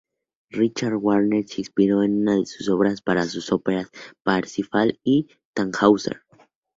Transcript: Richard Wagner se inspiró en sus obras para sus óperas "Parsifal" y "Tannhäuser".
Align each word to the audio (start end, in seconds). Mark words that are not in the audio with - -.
Richard 0.53 0.97
Wagner 0.99 1.43
se 1.47 1.61
inspiró 1.61 2.01
en 2.01 2.25
sus 2.47 2.67
obras 2.69 3.03
para 3.03 3.27
sus 3.27 3.51
óperas 3.51 3.91
"Parsifal" 4.23 4.99
y 5.03 5.27
"Tannhäuser". 5.53 6.23